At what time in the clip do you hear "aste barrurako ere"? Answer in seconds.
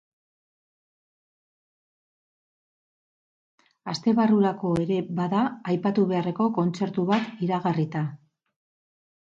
3.93-4.99